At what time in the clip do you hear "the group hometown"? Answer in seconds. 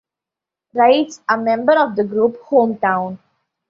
1.95-3.19